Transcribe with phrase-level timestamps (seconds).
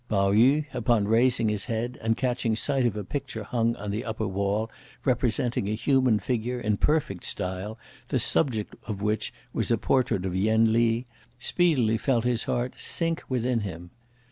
[0.09, 4.03] Pao yü, upon raising his head, and catching sight of a picture hung on the
[4.03, 4.67] upper wall,
[5.05, 7.77] representing a human figure, in perfect style,
[8.07, 11.05] the subject of which was a portrait of Yen Li,
[11.37, 13.91] speedily felt his heart sink within him.